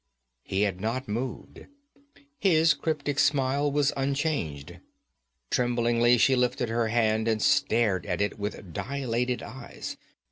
He 0.41 0.61
had 0.63 0.81
not 0.81 1.07
moved; 1.07 1.67
his 2.39 2.73
cryptic 2.73 3.19
smile 3.19 3.71
was 3.71 3.93
unchanged. 3.95 4.79
Tremblingly 5.51 6.17
she 6.17 6.35
lifted 6.35 6.69
her 6.69 6.87
hand 6.87 7.27
and 7.27 7.39
stared 7.39 8.07
at 8.07 8.19
it 8.19 8.39
with 8.39 8.73
dilated 8.73 9.43
eyes. 9.43 9.97